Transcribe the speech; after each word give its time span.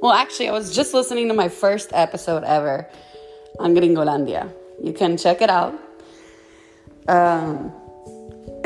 Well, 0.00 0.12
actually, 0.12 0.48
I 0.48 0.52
was 0.52 0.74
just 0.74 0.94
listening 0.94 1.26
to 1.28 1.34
my 1.34 1.48
first 1.48 1.90
episode 1.92 2.44
ever 2.44 2.88
on 3.58 3.74
Gringolandia. 3.74 4.52
You 4.82 4.92
can 4.92 5.16
check 5.16 5.42
it 5.42 5.50
out. 5.50 5.74
Um, 7.08 7.72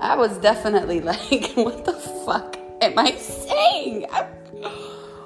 I 0.00 0.14
was 0.16 0.38
definitely 0.38 1.00
like, 1.00 1.52
what 1.54 1.84
the 1.84 1.92
fuck 2.24 2.56
am 2.80 2.98
I 2.98 3.12
saying? 3.12 4.06
I, 4.10 4.26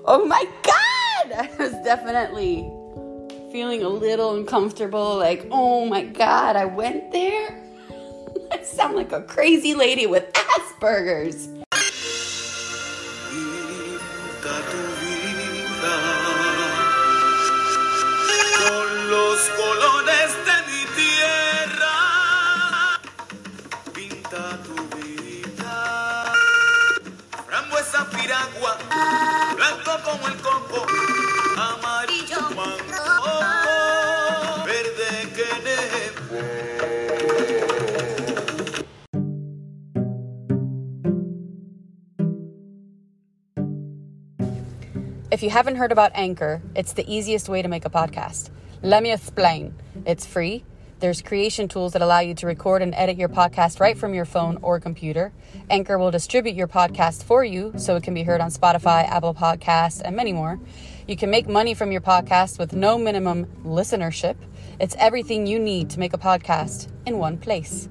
oh 0.04 0.26
my 0.26 0.45
God! 0.62 1.32
I 1.32 1.50
was 1.58 1.72
definitely 1.84 2.70
feeling 3.50 3.82
a 3.82 3.88
little 3.88 4.36
uncomfortable. 4.36 5.16
Like, 5.16 5.46
oh 5.50 5.86
my 5.86 6.04
God, 6.04 6.56
I 6.56 6.66
went 6.66 7.12
there? 7.12 7.62
I 8.52 8.62
sound 8.62 8.95
like 8.95 9.12
a 9.12 9.22
crazy 9.22 9.74
lady 9.74 10.06
with 10.06 10.30
Asperger's. 10.34 11.48
Blanco 29.57 29.93
como 30.04 30.26
el 30.29 30.36
coco, 30.40 30.86
amarillo 31.57 32.41
mango, 32.56 33.05
verde 34.64 35.28
que 35.34 35.50
If 45.33 45.44
you 45.44 45.50
haven't 45.50 45.77
heard 45.77 45.92
about 45.92 46.11
Anchor, 46.14 46.61
it's 46.75 46.92
the 46.92 47.08
easiest 47.08 47.48
way 47.48 47.62
to 47.62 47.69
make 47.69 47.84
a 47.84 47.91
podcast. 47.91 48.50
Let 48.83 49.02
me 49.02 49.12
explain. 49.12 49.74
It's 50.05 50.27
free 50.27 50.64
there's 51.00 51.22
creation 51.22 51.66
tools 51.66 51.94
that 51.94 52.02
allow 52.02 52.20
you 52.20 52.34
to 52.34 52.46
record 52.46 52.82
and 52.82 52.94
edit 52.94 53.16
your 53.16 53.28
podcast 53.28 53.80
right 53.80 53.96
from 53.96 54.14
your 54.14 54.26
phone 54.26 54.58
or 54.62 54.78
computer. 54.78 55.32
Anchor 55.70 55.98
will 55.98 56.10
distribute 56.10 56.54
your 56.54 56.68
podcast 56.68 57.24
for 57.24 57.42
you 57.42 57.72
so 57.76 57.96
it 57.96 58.02
can 58.02 58.14
be 58.14 58.22
heard 58.22 58.40
on 58.40 58.50
Spotify, 58.50 59.08
Apple 59.08 59.34
Podcasts, 59.34 60.02
and 60.04 60.14
many 60.14 60.32
more. 60.32 60.60
You 61.08 61.16
can 61.16 61.30
make 61.30 61.48
money 61.48 61.74
from 61.74 61.90
your 61.90 62.02
podcast 62.02 62.58
with 62.58 62.74
no 62.74 62.98
minimum 62.98 63.46
listenership. 63.64 64.36
It's 64.78 64.94
everything 64.98 65.46
you 65.46 65.58
need 65.58 65.90
to 65.90 65.98
make 65.98 66.12
a 66.12 66.18
podcast 66.18 66.88
in 67.06 67.18
one 67.18 67.38
place. 67.38 67.88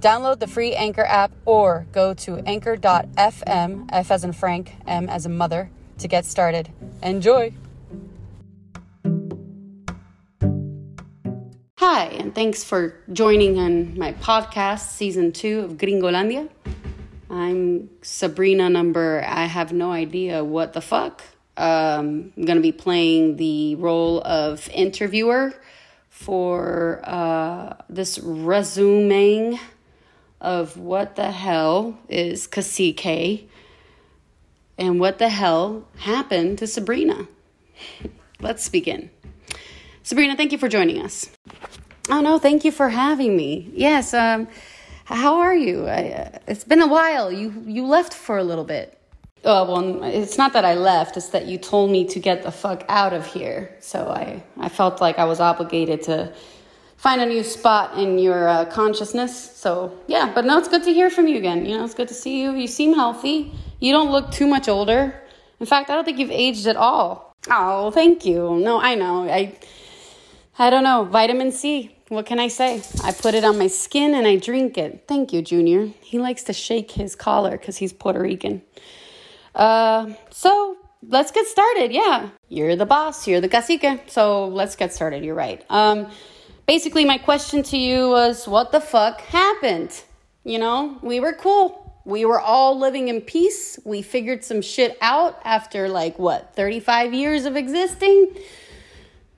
Download 0.00 0.38
the 0.38 0.46
free 0.46 0.74
Anchor 0.74 1.04
app 1.04 1.32
or 1.44 1.86
go 1.92 2.14
to 2.14 2.38
anchor.fm, 2.46 3.88
F 3.92 4.10
as 4.10 4.24
in 4.24 4.32
Frank, 4.32 4.76
M 4.86 5.08
as 5.08 5.26
in 5.26 5.36
mother, 5.36 5.70
to 5.98 6.08
get 6.08 6.24
started. 6.24 6.70
Enjoy! 7.02 7.52
Hi, 11.80 12.08
and 12.08 12.34
thanks 12.34 12.62
for 12.62 12.94
joining 13.10 13.58
on 13.58 13.98
my 13.98 14.12
podcast, 14.12 14.88
season 14.90 15.32
two 15.32 15.60
of 15.60 15.78
Gringolandia. 15.78 16.50
I'm 17.30 17.88
Sabrina 18.02 18.68
number, 18.68 19.24
I 19.26 19.46
have 19.46 19.72
no 19.72 19.90
idea 19.90 20.44
what 20.44 20.74
the 20.74 20.82
fuck. 20.82 21.22
Um, 21.56 22.34
I'm 22.36 22.44
going 22.44 22.56
to 22.58 22.60
be 22.60 22.70
playing 22.70 23.38
the 23.38 23.76
role 23.76 24.20
of 24.26 24.68
interviewer 24.74 25.54
for 26.10 27.00
uh, 27.02 27.76
this 27.88 28.18
resuming 28.18 29.58
of 30.38 30.76
what 30.76 31.16
the 31.16 31.30
hell 31.30 31.98
is 32.10 32.46
Cacique 32.46 33.48
and 34.76 35.00
what 35.00 35.16
the 35.16 35.30
hell 35.30 35.88
happened 36.00 36.58
to 36.58 36.66
Sabrina. 36.66 37.26
Let's 38.38 38.68
begin. 38.68 39.08
Sabrina, 40.02 40.36
thank 40.36 40.52
you 40.52 40.58
for 40.58 40.68
joining 40.68 41.00
us. 41.00 41.30
Oh 42.10 42.20
no, 42.20 42.38
thank 42.40 42.64
you 42.64 42.72
for 42.72 42.88
having 42.88 43.36
me. 43.36 43.70
Yes, 43.72 44.12
um, 44.14 44.48
how 45.04 45.36
are 45.36 45.54
you? 45.54 45.86
I, 45.86 46.10
uh, 46.10 46.38
it's 46.48 46.64
been 46.64 46.82
a 46.82 46.88
while. 46.88 47.30
You 47.30 47.54
you 47.66 47.86
left 47.86 48.12
for 48.14 48.36
a 48.36 48.42
little 48.42 48.64
bit. 48.64 48.98
Oh 49.44 49.64
well, 49.70 50.02
it's 50.02 50.36
not 50.36 50.52
that 50.54 50.64
I 50.64 50.74
left. 50.74 51.16
It's 51.16 51.28
that 51.28 51.46
you 51.46 51.56
told 51.56 51.92
me 51.92 52.04
to 52.08 52.18
get 52.18 52.42
the 52.42 52.50
fuck 52.50 52.84
out 52.88 53.12
of 53.12 53.26
here. 53.26 53.76
So 53.78 54.08
I 54.08 54.42
I 54.58 54.68
felt 54.68 55.00
like 55.00 55.20
I 55.20 55.24
was 55.24 55.38
obligated 55.38 56.02
to 56.02 56.32
find 56.96 57.20
a 57.20 57.26
new 57.26 57.44
spot 57.44 57.96
in 57.96 58.18
your 58.18 58.48
uh, 58.48 58.64
consciousness. 58.64 59.32
So 59.56 59.96
yeah, 60.08 60.32
but 60.34 60.44
no, 60.44 60.58
it's 60.58 60.68
good 60.68 60.82
to 60.84 60.92
hear 60.92 61.10
from 61.10 61.28
you 61.28 61.36
again. 61.36 61.64
You 61.64 61.78
know, 61.78 61.84
it's 61.84 61.94
good 61.94 62.08
to 62.08 62.14
see 62.14 62.42
you. 62.42 62.54
You 62.56 62.66
seem 62.66 62.92
healthy. 62.94 63.52
You 63.78 63.92
don't 63.92 64.10
look 64.10 64.32
too 64.32 64.48
much 64.48 64.68
older. 64.68 65.14
In 65.60 65.66
fact, 65.66 65.90
I 65.90 65.94
don't 65.94 66.04
think 66.04 66.18
you've 66.18 66.32
aged 66.32 66.66
at 66.66 66.76
all. 66.76 67.36
Oh, 67.48 67.92
thank 67.92 68.26
you. 68.26 68.58
No, 68.58 68.80
I 68.80 68.96
know. 68.96 69.30
I 69.30 69.56
I 70.58 70.70
don't 70.70 70.82
know. 70.84 71.04
Vitamin 71.04 71.52
C. 71.52 71.96
What 72.10 72.26
can 72.26 72.40
I 72.40 72.48
say? 72.48 72.82
I 73.04 73.12
put 73.12 73.34
it 73.34 73.44
on 73.44 73.56
my 73.56 73.68
skin 73.68 74.14
and 74.14 74.26
I 74.26 74.34
drink 74.34 74.76
it. 74.76 75.04
Thank 75.06 75.32
you, 75.32 75.42
Junior. 75.42 75.86
He 76.00 76.18
likes 76.18 76.42
to 76.42 76.52
shake 76.52 76.90
his 76.90 77.14
collar 77.14 77.52
because 77.56 77.76
he's 77.76 77.92
Puerto 77.92 78.18
Rican. 78.18 78.62
Uh, 79.54 80.14
so 80.30 80.76
let's 81.06 81.30
get 81.30 81.46
started. 81.46 81.92
Yeah, 81.92 82.30
you're 82.48 82.74
the 82.74 82.84
boss. 82.84 83.28
You're 83.28 83.40
the 83.40 83.48
cacique. 83.48 84.10
So 84.10 84.48
let's 84.48 84.74
get 84.74 84.92
started. 84.92 85.24
You're 85.24 85.36
right. 85.36 85.64
Um, 85.70 86.10
basically, 86.66 87.04
my 87.04 87.16
question 87.16 87.62
to 87.62 87.78
you 87.78 88.08
was, 88.08 88.48
what 88.48 88.72
the 88.72 88.80
fuck 88.80 89.20
happened? 89.20 90.02
You 90.42 90.58
know, 90.58 90.98
we 91.02 91.20
were 91.20 91.34
cool. 91.34 92.02
We 92.04 92.24
were 92.24 92.40
all 92.40 92.76
living 92.76 93.06
in 93.06 93.20
peace. 93.20 93.78
We 93.84 94.02
figured 94.02 94.42
some 94.42 94.62
shit 94.62 94.98
out 95.00 95.40
after 95.44 95.88
like 95.88 96.18
what, 96.18 96.56
35 96.56 97.14
years 97.14 97.44
of 97.44 97.54
existing 97.54 98.34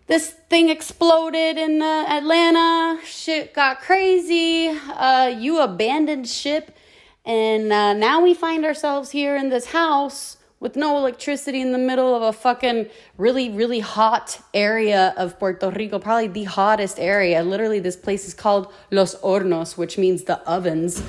this 0.06 0.30
thing 0.50 0.68
exploded 0.68 1.58
in 1.58 1.80
uh, 1.80 2.06
Atlanta. 2.08 3.00
Shit 3.04 3.54
got 3.54 3.80
crazy. 3.80 4.68
Uh, 4.68 5.34
you 5.38 5.60
abandoned 5.60 6.28
ship. 6.28 6.76
And 7.24 7.72
uh, 7.72 7.94
now 7.94 8.20
we 8.20 8.34
find 8.34 8.64
ourselves 8.64 9.10
here 9.10 9.36
in 9.36 9.48
this 9.48 9.66
house 9.66 10.38
with 10.58 10.76
no 10.76 10.96
electricity 10.96 11.60
in 11.60 11.72
the 11.72 11.78
middle 11.78 12.14
of 12.14 12.22
a 12.22 12.32
fucking 12.32 12.86
really, 13.18 13.50
really 13.50 13.80
hot 13.80 14.40
area 14.54 15.12
of 15.16 15.38
Puerto 15.38 15.70
Rico, 15.70 15.98
probably 15.98 16.28
the 16.28 16.44
hottest 16.44 17.00
area. 17.00 17.42
Literally, 17.42 17.80
this 17.80 17.96
place 17.96 18.26
is 18.26 18.34
called 18.34 18.72
Los 18.90 19.16
Hornos, 19.16 19.76
which 19.76 19.98
means 19.98 20.24
the 20.24 20.38
ovens. 20.48 21.02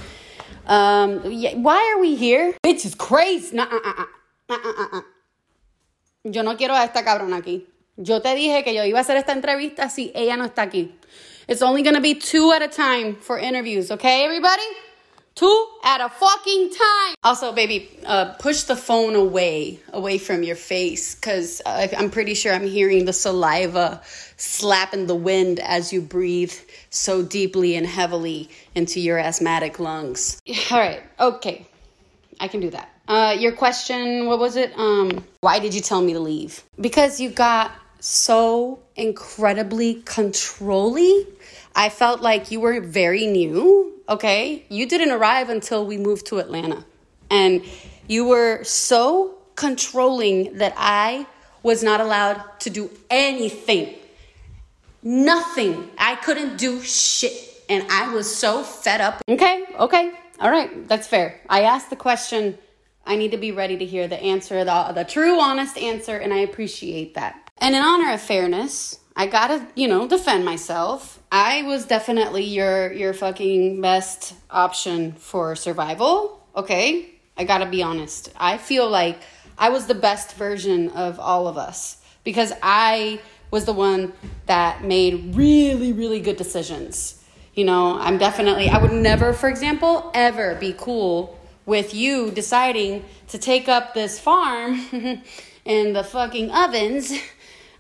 Um, 0.65 1.21
yeah, 1.25 1.55
why 1.55 1.93
are 1.93 1.99
we 1.99 2.15
here? 2.15 2.55
Bitch 2.63 2.85
is 2.85 2.95
crazy. 2.95 3.55
Nah, 3.55 3.63
uh, 3.63 3.79
uh, 3.83 4.05
uh, 4.49 4.57
uh, 4.63 4.73
uh, 4.79 4.97
uh. 4.97 5.01
Yo 6.23 6.41
no 6.41 6.55
quiero 6.55 6.73
a 6.73 6.83
esta 6.83 7.03
cabrona 7.03 7.41
aquí. 7.41 7.63
Yo 7.97 8.21
te 8.21 8.33
dije 8.33 8.63
que 8.63 8.73
yo 8.73 8.83
iba 8.85 8.97
a 8.97 9.01
hacer 9.01 9.17
esta 9.17 9.33
entrevista 9.33 9.89
si 9.89 10.11
ella 10.15 10.35
no 10.35 10.45
está 10.45 10.63
aquí. 10.63 10.91
It's 11.47 11.61
only 11.61 11.83
gonna 11.83 12.01
be 12.01 12.15
two 12.15 12.51
at 12.51 12.63
a 12.63 12.67
time 12.67 13.15
for 13.15 13.37
interviews, 13.37 13.91
okay, 13.91 14.23
everybody? 14.23 14.63
Two 15.35 15.67
at 15.83 16.01
a 16.01 16.09
fucking 16.09 16.69
time. 16.71 17.15
Also, 17.23 17.51
baby, 17.53 17.89
uh, 18.05 18.33
push 18.39 18.63
the 18.63 18.75
phone 18.75 19.15
away, 19.15 19.79
away 19.91 20.17
from 20.17 20.43
your 20.43 20.55
face, 20.55 21.15
because 21.15 21.61
I'm 21.65 22.09
pretty 22.09 22.33
sure 22.33 22.53
I'm 22.53 22.67
hearing 22.67 23.05
the 23.05 23.13
saliva 23.13 24.01
slap 24.37 24.93
in 24.93 25.05
the 25.07 25.15
wind 25.15 25.59
as 25.59 25.91
you 25.91 26.01
breathe 26.01 26.53
so 26.89 27.23
deeply 27.23 27.75
and 27.75 27.85
heavily 27.85 28.49
into 28.73 28.99
your 28.99 29.19
asthmatic 29.19 29.79
lungs. 29.79 30.39
All 30.71 30.79
right, 30.79 31.01
okay, 31.19 31.67
I 32.39 32.47
can 32.47 32.59
do 32.59 32.69
that. 32.71 32.89
Uh, 33.07 33.35
your 33.37 33.51
question, 33.51 34.27
what 34.27 34.39
was 34.39 34.55
it? 34.55 34.71
Um, 34.77 35.23
why 35.41 35.59
did 35.59 35.73
you 35.73 35.81
tell 35.81 36.01
me 36.01 36.13
to 36.13 36.19
leave? 36.19 36.63
Because 36.79 37.19
you 37.19 37.29
got 37.29 37.71
so 38.03 38.80
incredibly 38.97 39.96
controlling. 40.03 41.25
I 41.74 41.88
felt 41.88 42.19
like 42.19 42.52
you 42.52 42.59
were 42.59 42.81
very 42.81 43.25
new, 43.28 43.94
okay? 44.09 44.66
You 44.68 44.86
didn't 44.88 45.12
arrive 45.12 45.50
until 45.50 45.86
we 45.86 45.97
moved 45.97 46.25
to 46.28 46.40
Atlanta. 46.40 46.84
And 47.31 47.64
you 48.08 48.25
were 48.25 48.62
so 48.66 49.36
controlling 49.56 50.58
that 50.58 50.74
I 50.75 51.26
was 51.64 51.82
not 51.82 52.02
allowed 52.02 52.44
to 52.59 52.70
do 52.70 52.90
anything. 53.09 53.96
Nothing. 55.02 55.90
I 55.97 56.16
couldn't 56.16 56.58
do 56.58 56.82
shit. 56.82 57.64
And 57.70 57.90
I 57.90 58.14
was 58.14 58.34
so 58.34 58.64
fed 58.64 58.99
up. 58.99 59.22
Okay, 59.29 59.64
okay, 59.79 60.11
all 60.41 60.52
right, 60.52 60.90
that's 60.90 61.08
fair. 61.08 61.40
I 61.49 61.61
asked 61.61 61.90
the 61.90 61.96
question. 61.96 62.58
I 63.06 63.16
need 63.16 63.32
to 63.32 63.38
be 63.38 63.53
ready 63.53 63.78
to 63.78 63.85
hear 63.85 64.09
the 64.09 64.22
answer, 64.22 64.66
the, 64.66 64.91
the 64.94 65.06
true, 65.06 65.40
honest 65.40 65.78
answer, 65.78 66.17
and 66.17 66.34
I 66.34 66.40
appreciate 66.40 67.16
that. 67.16 67.42
And 67.63 67.75
in 67.75 67.81
honor 67.81 68.11
of 68.11 68.21
fairness, 68.21 68.99
I 69.15 69.25
gotta, 69.25 69.65
you 69.73 69.87
know, 69.87 70.05
defend 70.05 70.43
myself. 70.43 71.23
I 71.31 71.61
was 71.61 71.85
definitely 71.85 72.43
your 72.43 72.91
your 72.91 73.13
fucking 73.13 73.79
best 73.79 74.33
option 74.51 75.13
for 75.13 75.55
survival. 75.55 76.45
Okay, 76.57 77.09
I 77.37 77.45
gotta 77.45 77.65
be 77.65 77.81
honest. 77.81 78.33
I 78.35 78.57
feel 78.57 78.89
like 78.89 79.17
I 79.57 79.69
was 79.69 79.87
the 79.87 79.95
best 79.95 80.35
version 80.35 80.89
of 80.89 81.21
all 81.21 81.47
of 81.47 81.57
us 81.57 82.03
because 82.25 82.51
I 82.61 83.21
was 83.49 83.63
the 83.63 83.71
one 83.71 84.11
that 84.47 84.83
made 84.83 85.33
really, 85.33 85.93
really 85.93 86.19
good 86.19 86.35
decisions. 86.35 87.23
You 87.53 87.63
know, 87.63 87.97
I'm 87.97 88.17
definitely, 88.17 88.67
I 88.67 88.77
would 88.77 88.91
never, 88.91 89.31
for 89.31 89.47
example, 89.47 90.11
ever 90.13 90.55
be 90.55 90.75
cool 90.77 91.39
with 91.65 91.93
you 91.93 92.29
deciding 92.29 93.05
to 93.29 93.37
take 93.37 93.69
up 93.69 93.93
this 93.93 94.19
farm 94.19 94.81
and 95.65 95.95
the 95.95 96.03
fucking 96.03 96.51
ovens. 96.51 97.13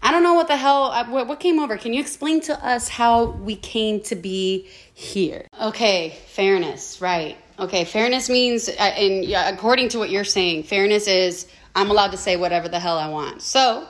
I 0.05 0.11
don't 0.11 0.21
know 0.21 0.33
what 0.33 0.49
the 0.49 0.57
hell, 0.57 0.91
what, 1.05 1.27
what 1.27 1.39
came 1.39 1.59
over. 1.59 1.77
Can 1.77 1.93
you 1.93 2.01
explain 2.01 2.41
to 2.41 2.65
us 2.65 2.89
how 2.89 3.31
we 3.31 3.55
came 3.55 4.01
to 4.01 4.15
be 4.15 4.67
here? 4.93 5.47
Okay, 5.61 6.19
fairness, 6.27 6.99
right. 6.99 7.37
Okay, 7.57 7.85
fairness 7.85 8.29
means, 8.29 8.67
uh, 8.67 8.73
and 8.73 9.23
according 9.55 9.87
to 9.89 9.99
what 9.99 10.09
you're 10.09 10.25
saying, 10.25 10.63
fairness 10.63 11.07
is 11.07 11.47
I'm 11.73 11.89
allowed 11.89 12.11
to 12.11 12.17
say 12.17 12.35
whatever 12.35 12.67
the 12.67 12.81
hell 12.81 12.97
I 12.97 13.07
want. 13.07 13.41
So, 13.41 13.87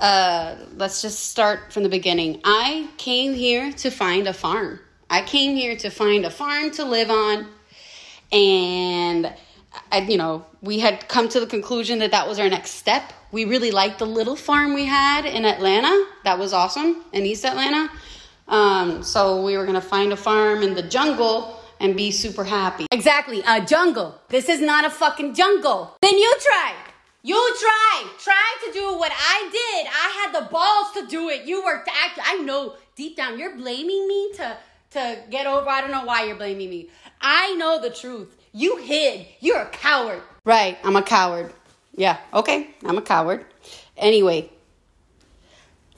uh, 0.00 0.56
let's 0.76 1.02
just 1.02 1.30
start 1.30 1.72
from 1.72 1.84
the 1.84 1.88
beginning. 1.88 2.40
I 2.44 2.88
came 2.96 3.32
here 3.32 3.70
to 3.74 3.90
find 3.90 4.26
a 4.26 4.32
farm. 4.32 4.80
I 5.08 5.22
came 5.22 5.54
here 5.54 5.76
to 5.76 5.90
find 5.90 6.24
a 6.24 6.30
farm 6.30 6.72
to 6.72 6.84
live 6.84 7.10
on, 7.10 7.46
and 8.32 9.32
I, 9.90 9.98
you 10.00 10.16
know, 10.16 10.44
we 10.60 10.78
had 10.78 11.08
come 11.08 11.28
to 11.30 11.40
the 11.40 11.46
conclusion 11.46 11.98
that 12.00 12.10
that 12.10 12.28
was 12.28 12.38
our 12.38 12.48
next 12.48 12.72
step. 12.72 13.12
We 13.32 13.44
really 13.44 13.70
liked 13.70 13.98
the 13.98 14.06
little 14.06 14.36
farm 14.36 14.74
we 14.74 14.84
had 14.84 15.26
in 15.26 15.44
Atlanta. 15.44 16.06
That 16.24 16.38
was 16.38 16.52
awesome 16.52 17.04
in 17.12 17.26
East 17.26 17.44
Atlanta. 17.44 17.90
Um, 18.48 19.02
so 19.02 19.42
we 19.42 19.56
were 19.56 19.66
gonna 19.66 19.80
find 19.80 20.12
a 20.12 20.16
farm 20.16 20.62
in 20.62 20.74
the 20.74 20.82
jungle 20.82 21.60
and 21.80 21.96
be 21.96 22.10
super 22.10 22.44
happy. 22.44 22.86
Exactly, 22.90 23.42
a 23.46 23.64
jungle. 23.64 24.20
This 24.28 24.48
is 24.48 24.60
not 24.60 24.84
a 24.84 24.90
fucking 24.90 25.34
jungle. 25.34 25.96
Then 26.00 26.16
you 26.16 26.32
try. 26.40 26.74
You 27.22 27.56
try. 27.58 28.04
Try 28.18 28.56
to 28.66 28.72
do 28.72 28.98
what 28.98 29.10
I 29.12 29.48
did. 29.50 29.86
I 29.90 30.22
had 30.22 30.44
the 30.44 30.50
balls 30.50 30.92
to 30.92 31.06
do 31.06 31.30
it. 31.30 31.46
You 31.46 31.64
were 31.64 31.76
act. 31.76 32.20
I 32.22 32.36
know 32.38 32.74
deep 32.96 33.16
down 33.16 33.38
you're 33.38 33.56
blaming 33.56 34.06
me 34.06 34.32
to 34.34 34.56
to 34.90 35.18
get 35.30 35.46
over. 35.46 35.68
I 35.68 35.80
don't 35.80 35.90
know 35.90 36.04
why 36.04 36.24
you're 36.24 36.36
blaming 36.36 36.70
me. 36.70 36.90
I 37.20 37.54
know 37.54 37.80
the 37.80 37.90
truth. 37.90 38.36
You 38.56 38.76
hid. 38.76 39.26
You're 39.40 39.60
a 39.60 39.68
coward. 39.68 40.22
Right. 40.44 40.78
I'm 40.84 40.94
a 40.94 41.02
coward. 41.02 41.52
Yeah. 41.96 42.18
Okay. 42.32 42.70
I'm 42.84 42.96
a 42.96 43.02
coward. 43.02 43.44
Anyway, 43.96 44.48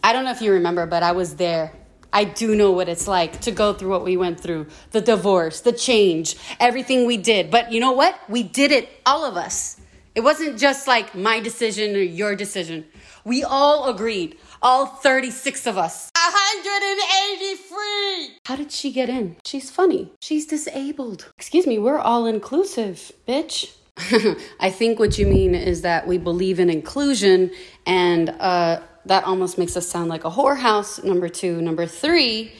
I 0.02 0.14
don't 0.14 0.24
know 0.24 0.30
if 0.30 0.40
you 0.40 0.52
remember, 0.52 0.86
but 0.86 1.02
I 1.02 1.12
was 1.12 1.36
there. 1.36 1.72
I 2.14 2.24
do 2.24 2.56
know 2.56 2.72
what 2.72 2.88
it's 2.88 3.06
like 3.06 3.42
to 3.42 3.50
go 3.50 3.74
through 3.74 3.90
what 3.90 4.04
we 4.04 4.16
went 4.16 4.40
through 4.40 4.68
the 4.92 5.02
divorce, 5.02 5.60
the 5.60 5.72
change, 5.72 6.36
everything 6.58 7.06
we 7.06 7.18
did. 7.18 7.50
But 7.50 7.72
you 7.72 7.80
know 7.80 7.92
what? 7.92 8.18
We 8.26 8.42
did 8.42 8.72
it, 8.72 8.88
all 9.04 9.26
of 9.26 9.36
us. 9.36 9.78
It 10.16 10.24
wasn't 10.24 10.58
just 10.58 10.88
like 10.88 11.14
my 11.14 11.38
decision 11.40 11.94
or 11.94 12.00
your 12.00 12.34
decision. 12.34 12.86
We 13.22 13.44
all 13.44 13.90
agreed, 13.90 14.38
all 14.62 14.86
36 14.86 15.66
of 15.66 15.76
us. 15.76 16.10
183! 16.16 18.38
How 18.46 18.56
did 18.56 18.72
she 18.72 18.92
get 18.92 19.10
in? 19.10 19.36
She's 19.44 19.70
funny. 19.70 20.10
She's 20.22 20.46
disabled. 20.46 21.30
Excuse 21.36 21.66
me, 21.66 21.78
we're 21.78 21.98
all 21.98 22.24
inclusive, 22.24 23.12
bitch. 23.28 23.74
I 24.58 24.70
think 24.70 24.98
what 24.98 25.18
you 25.18 25.26
mean 25.26 25.54
is 25.54 25.82
that 25.82 26.06
we 26.06 26.16
believe 26.16 26.60
in 26.60 26.70
inclusion, 26.70 27.50
and 27.84 28.30
uh, 28.40 28.80
that 29.04 29.24
almost 29.24 29.58
makes 29.58 29.76
us 29.76 29.86
sound 29.86 30.08
like 30.08 30.24
a 30.24 30.30
whorehouse. 30.30 31.04
Number 31.04 31.28
two. 31.28 31.60
Number 31.60 31.84
three, 31.84 32.52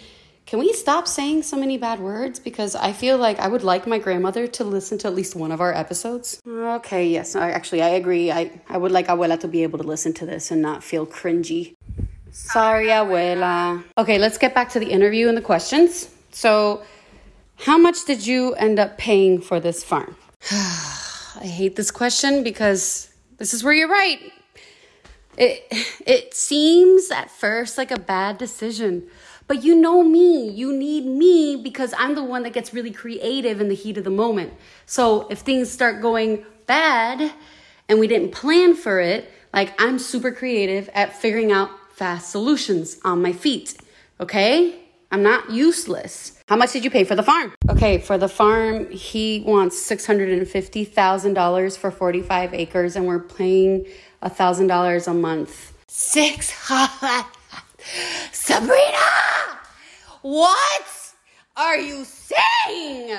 can 0.47 0.61
we 0.61 0.73
stop 0.73 1.09
saying 1.09 1.43
so 1.43 1.57
many 1.57 1.77
bad 1.77 1.99
words? 1.99 2.39
Because 2.39 2.77
I 2.77 2.93
feel 2.93 3.19
like 3.19 3.41
I 3.41 3.49
would 3.49 3.65
like 3.65 3.85
my 3.85 3.99
grandmother 3.99 4.47
to 4.47 4.65
listen 4.65 4.97
to 4.99 5.09
at 5.09 5.15
least 5.15 5.35
one 5.35 5.51
of 5.51 5.61
our 5.61 5.75
episodes. 5.75 6.41
Okay, 6.47 7.09
yes, 7.09 7.35
I, 7.35 7.51
actually, 7.51 7.83
I 7.83 7.89
agree. 7.89 8.31
I, 8.31 8.53
I 8.69 8.79
would 8.79 8.93
like 8.93 9.09
Abuela 9.09 9.41
to 9.41 9.49
be 9.49 9.65
able 9.65 9.79
to 9.81 9.85
listen 9.85 10.13
to 10.15 10.27
this 10.27 10.53
and 10.53 10.63
not 10.63 10.85
feel 10.85 11.05
cringy. 11.05 11.75
Sorry, 12.31 12.87
Abuela. 12.87 13.83
Okay, 13.99 14.19
let's 14.19 14.39
get 14.39 14.55
back 14.55 14.69
to 14.71 14.79
the 14.79 14.87
interview 14.87 15.27
and 15.27 15.37
the 15.37 15.43
questions. 15.43 16.15
So, 16.31 16.85
how 17.57 17.77
much 17.77 18.05
did 18.05 18.25
you 18.25 18.55
end 18.55 18.79
up 18.79 18.99
paying 18.99 19.41
for 19.41 19.59
this 19.59 19.83
farm? 19.83 20.17
I 20.53 21.45
hate 21.45 21.75
this 21.75 21.91
question 21.91 22.45
because 22.45 23.11
this 23.39 23.53
is 23.53 23.65
where 23.65 23.73
you're 23.73 23.89
right. 23.89 24.21
It, 25.37 25.67
it 26.07 26.35
seems 26.35 27.11
at 27.11 27.33
first 27.33 27.77
like 27.79 27.91
a 27.91 27.99
bad 27.99 28.39
decision. 28.39 29.09
But 29.47 29.63
you 29.63 29.77
know 29.77 30.03
me, 30.03 30.49
you 30.49 30.73
need 30.73 31.07
me 31.07 31.57
because 31.57 31.95
I'm 31.97 32.15
the 32.15 32.25
one 32.25 32.43
that 32.43 32.53
gets 32.53 32.75
really 32.75 32.91
creative 32.91 33.61
in 33.61 33.69
the 33.69 33.75
heat 33.75 33.97
of 33.97 34.05
the 34.05 34.11
moment. 34.11 34.53
So 34.87 35.29
if 35.29 35.39
things 35.41 35.71
start 35.71 36.03
going 36.03 36.45
bad 36.67 37.33
and 37.89 38.01
we 38.01 38.09
didn't 38.09 38.33
plan 38.33 38.75
for 38.75 38.99
it, 38.99 39.31
like 39.53 39.73
I'm 39.81 39.99
super 39.99 40.33
creative 40.33 40.91
at 40.95 41.17
figuring 41.17 41.53
out 41.53 41.71
fast 41.93 42.31
solutions 42.31 42.99
on 43.05 43.23
my 43.23 43.33
feet. 43.33 43.77
Okay? 44.21 44.83
I'm 45.13 45.23
not 45.23 45.51
useless. 45.51 46.43
How 46.49 46.57
much 46.57 46.73
did 46.73 46.83
you 46.85 46.91
pay 46.91 47.05
for 47.05 47.15
the 47.15 47.23
farm? 47.23 47.55
Okay, 47.71 47.99
for 47.99 48.19
the 48.19 48.29
farm, 48.29 48.91
he 48.91 49.45
wants 49.47 49.77
$650,000 49.89 51.79
for 51.79 51.91
45 51.91 52.55
acres, 52.55 52.97
and 52.97 53.07
we're 53.07 53.21
paying 53.21 53.87
$1,000 54.23 55.09
a 55.09 55.15
month. 55.15 55.73
Six 55.87 56.53
Sabrina! 58.33 58.99
What 60.23 60.87
are 61.57 61.79
you 61.79 62.05
saying? 62.05 63.17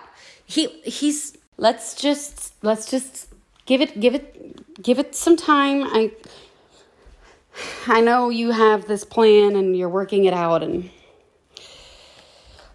He 0.50 0.68
he's 0.82 1.38
let's 1.58 1.94
just 1.94 2.56
let's 2.64 2.90
just 2.90 3.28
give 3.68 3.82
it 3.82 4.00
give 4.00 4.16
it 4.16 4.82
give 4.82 4.98
it 4.98 5.14
some 5.14 5.38
time. 5.38 5.84
I 5.84 6.12
I 7.86 8.02
know 8.02 8.30
you 8.30 8.50
have 8.50 8.88
this 8.88 9.04
plan 9.04 9.56
and 9.56 9.78
you're 9.78 9.90
working 9.90 10.26
it 10.26 10.34
out 10.34 10.64
and 10.64 10.90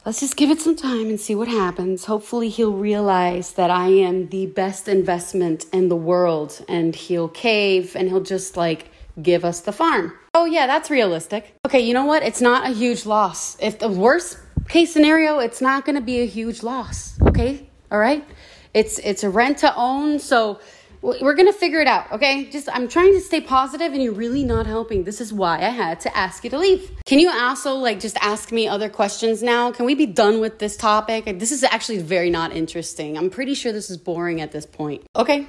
let's 0.06 0.21
just 0.21 0.37
give 0.37 0.50
it 0.50 0.61
some 0.61 0.76
time 0.76 1.09
and 1.09 1.19
see 1.19 1.35
what 1.35 1.49
happens. 1.49 2.05
Hopefully 2.05 2.49
he'll 2.49 2.75
realize 2.75 3.55
that 3.55 3.71
I 3.73 3.88
am 3.88 4.29
the 4.29 4.47
best 4.47 4.87
investment 4.87 5.67
in 5.73 5.88
the 5.88 5.97
world 5.97 6.65
and 6.69 6.94
he'll 6.94 7.29
cave 7.29 7.97
and 7.97 8.09
he'll 8.09 8.20
just 8.23 8.56
like 8.56 8.91
give 9.20 9.44
us 9.44 9.61
the 9.61 9.73
farm. 9.73 10.12
Oh 10.32 10.44
yeah, 10.44 10.69
that's 10.69 10.91
realistic. 10.91 11.55
Okay, 11.67 11.81
you 11.81 11.93
know 11.93 12.05
what? 12.05 12.23
It's 12.23 12.41
not 12.41 12.70
a 12.70 12.73
huge 12.73 13.05
loss. 13.05 13.56
If 13.61 13.81
the 13.81 13.88
worst 13.88 14.38
case 14.69 14.93
scenario, 14.93 15.38
it's 15.38 15.61
not 15.61 15.85
going 15.85 15.97
to 15.97 16.03
be 16.03 16.20
a 16.20 16.27
huge 16.27 16.63
loss, 16.63 17.20
okay? 17.22 17.69
All 17.94 18.01
right? 18.01 18.27
It's 18.74 18.98
it's 18.98 19.22
a 19.22 19.31
rent 19.31 19.58
to 19.58 19.72
own, 19.77 20.19
so 20.19 20.58
we're 21.01 21.36
gonna 21.36 21.53
figure 21.53 21.81
it 21.81 21.86
out, 21.86 22.10
okay? 22.10 22.51
Just 22.51 22.69
I'm 22.69 22.89
trying 22.89 23.13
to 23.13 23.20
stay 23.20 23.41
positive, 23.41 23.93
and 23.93 24.03
you're 24.03 24.20
really 24.24 24.43
not 24.43 24.67
helping. 24.67 25.05
This 25.05 25.20
is 25.20 25.32
why 25.32 25.58
I 25.58 25.70
had 25.84 26.01
to 26.01 26.17
ask 26.17 26.43
you 26.43 26.51
to 26.51 26.58
leave. 26.58 26.91
Can 27.06 27.20
you 27.20 27.31
also 27.31 27.74
like 27.74 28.01
just 28.01 28.17
ask 28.20 28.51
me 28.51 28.67
other 28.67 28.89
questions 28.89 29.44
now? 29.44 29.70
Can 29.70 29.86
we 29.86 29.94
be 29.94 30.06
done 30.06 30.41
with 30.41 30.58
this 30.58 30.77
topic? 30.77 31.39
This 31.39 31.53
is 31.53 31.63
actually 31.63 31.98
very 31.98 32.31
not 32.31 32.51
interesting. 32.51 33.17
I'm 33.17 33.31
pretty 33.31 33.55
sure 33.55 33.70
this 33.70 33.91
is 33.91 33.96
boring 33.96 34.41
at 34.41 34.51
this 34.51 34.67
point. 34.67 35.06
Okay. 35.15 35.46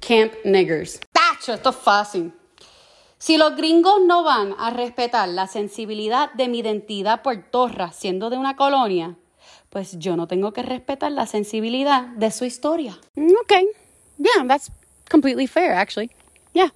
Camp 0.00 0.32
niggers. 0.44 1.00
Tacho, 1.12 1.54
esto 1.54 1.72
fácil. 1.72 2.30
Si 3.18 3.36
los 3.38 3.56
gringos 3.56 4.00
no 4.06 4.22
van 4.22 4.54
a 4.56 4.70
respetar 4.70 5.28
la 5.28 5.48
sensibilidad 5.48 6.32
de 6.34 6.46
mi 6.46 6.60
identidad 6.60 7.22
puertorra 7.22 7.90
siendo 7.92 8.30
de 8.30 8.38
una 8.38 8.54
colonia, 8.54 9.16
pues 9.70 9.96
yo 9.98 10.16
no 10.16 10.26
tengo 10.26 10.52
que 10.52 10.62
respetar 10.62 11.12
la 11.12 11.26
sensibilidad 11.26 12.08
de 12.16 12.30
su 12.30 12.44
historia. 12.44 12.96
Okay. 13.42 13.66
Yeah, 14.18 14.44
that's 14.46 14.70
completely 15.08 15.46
fair, 15.46 15.72
actually. 15.72 16.10
Yeah. 16.52 16.68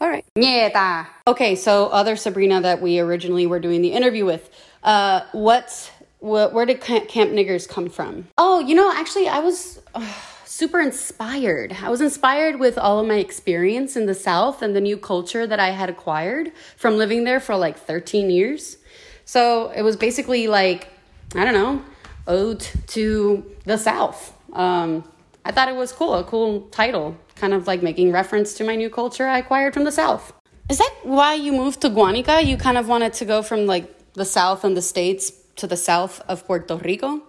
All 0.00 0.08
right. 0.08 0.24
Nieta. 0.36 1.06
Okay, 1.26 1.54
so 1.54 1.86
other 1.88 2.16
Sabrina 2.16 2.60
that 2.60 2.80
we 2.80 2.98
originally 3.00 3.46
were 3.46 3.60
doing 3.60 3.82
the 3.82 3.92
interview 3.92 4.24
with, 4.24 4.48
uh, 4.82 5.22
what's, 5.32 5.90
wh- 6.20 6.48
where 6.52 6.64
did 6.66 6.80
Camp 6.80 7.08
Niggers 7.32 7.68
come 7.68 7.88
from? 7.90 8.28
Oh, 8.38 8.60
you 8.60 8.74
know, 8.74 8.90
actually, 8.94 9.28
I 9.28 9.40
was 9.40 9.80
uh, 9.94 10.06
super 10.44 10.80
inspired. 10.80 11.76
I 11.82 11.90
was 11.90 12.00
inspired 12.00 12.58
with 12.58 12.78
all 12.78 12.98
of 13.00 13.06
my 13.06 13.16
experience 13.16 13.96
in 13.96 14.06
the 14.06 14.14
South 14.14 14.62
and 14.62 14.74
the 14.74 14.80
new 14.80 14.96
culture 14.96 15.46
that 15.46 15.60
I 15.60 15.70
had 15.70 15.90
acquired 15.90 16.52
from 16.76 16.96
living 16.96 17.24
there 17.24 17.40
for 17.40 17.56
like 17.56 17.76
13 17.76 18.30
years. 18.30 18.78
So 19.24 19.70
it 19.76 19.82
was 19.82 19.96
basically 19.96 20.46
like, 20.48 20.88
I 21.34 21.44
don't 21.44 21.54
know, 21.54 21.82
ode 22.28 22.60
to 22.88 23.44
the 23.64 23.76
South. 23.76 24.32
Um, 24.52 25.02
I 25.44 25.50
thought 25.50 25.68
it 25.68 25.74
was 25.74 25.92
cool, 25.92 26.14
a 26.14 26.24
cool 26.24 26.68
title, 26.70 27.16
kind 27.34 27.54
of 27.54 27.66
like 27.66 27.82
making 27.82 28.12
reference 28.12 28.54
to 28.54 28.64
my 28.64 28.76
new 28.76 28.90
culture 28.90 29.26
I 29.26 29.38
acquired 29.38 29.74
from 29.74 29.84
the 29.84 29.92
South. 29.92 30.32
Is 30.68 30.78
that 30.78 30.94
why 31.02 31.34
you 31.34 31.52
moved 31.52 31.80
to 31.80 31.88
Guanica? 31.88 32.44
You 32.44 32.58
kind 32.58 32.76
of 32.76 32.88
wanted 32.88 33.14
to 33.14 33.24
go 33.24 33.42
from 33.42 33.66
like 33.66 34.12
the 34.12 34.26
South 34.26 34.64
and 34.64 34.76
the 34.76 34.82
States 34.82 35.32
to 35.56 35.66
the 35.66 35.76
South 35.76 36.20
of 36.28 36.46
Puerto 36.46 36.76
Rico? 36.76 37.22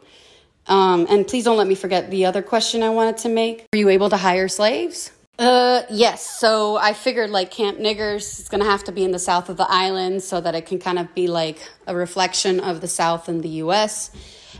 Um, 0.67 1.07
and 1.09 1.25
please 1.25 1.45
don't 1.45 1.57
let 1.57 1.67
me 1.67 1.75
forget 1.75 2.11
the 2.11 2.25
other 2.25 2.41
question 2.41 2.83
I 2.83 2.89
wanted 2.89 3.17
to 3.19 3.29
make. 3.29 3.65
Were 3.73 3.79
you 3.79 3.89
able 3.89 4.09
to 4.09 4.17
hire 4.17 4.47
slaves? 4.47 5.11
Uh, 5.39 5.83
yes. 5.89 6.29
So 6.37 6.75
I 6.75 6.91
figured 6.91 7.29
like 7.29 7.49
Camp 7.49 7.79
Niggers 7.79 8.39
is 8.41 8.49
going 8.49 8.61
to 8.61 8.69
have 8.69 8.83
to 8.83 8.91
be 8.91 9.05
in 9.05 9.11
the 9.11 9.19
south 9.19 9.47
of 9.47 9.55
the 9.55 9.65
island 9.69 10.21
so 10.21 10.41
that 10.41 10.53
it 10.53 10.65
can 10.65 10.79
kind 10.79 10.99
of 10.99 11.15
be 11.15 11.27
like 11.27 11.57
a 11.87 11.95
reflection 11.95 12.59
of 12.59 12.81
the 12.81 12.89
south 12.89 13.29
in 13.29 13.39
the 13.39 13.49
US. 13.63 14.11